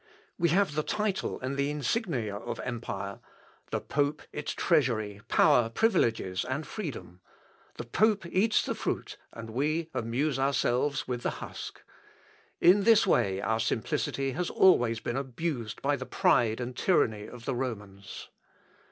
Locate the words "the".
0.73-0.81, 1.55-1.69, 3.69-3.79, 7.75-7.83, 8.65-8.73, 11.21-11.29, 15.95-16.07, 17.45-17.53